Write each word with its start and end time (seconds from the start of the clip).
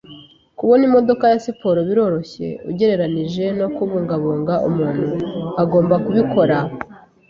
Kubona 0.57 0.83
imodoka 0.89 1.23
ya 1.31 1.39
siporo 1.45 1.79
biroroshye, 1.89 2.47
ugereranije 2.69 3.43
no 3.59 3.67
kubungabunga 3.75 4.53
umuntu 4.69 5.05
agomba 5.63 5.95
kubikora. 6.05 6.57